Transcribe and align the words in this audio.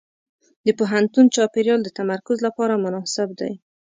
د 0.65 0.67
پوهنتون 0.79 1.25
چاپېریال 1.35 1.79
د 1.83 1.89
تمرکز 1.97 2.37
لپاره 2.47 2.81
مناسب 2.83 3.29
دی. 3.39 3.53